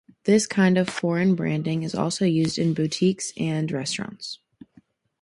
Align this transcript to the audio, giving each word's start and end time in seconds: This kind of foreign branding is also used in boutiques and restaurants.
This 0.23 0.47
kind 0.47 0.79
of 0.79 0.89
foreign 0.89 1.35
branding 1.35 1.83
is 1.83 1.93
also 1.93 2.25
used 2.25 2.57
in 2.57 2.73
boutiques 2.73 3.31
and 3.37 3.71
restaurants. 3.71 4.39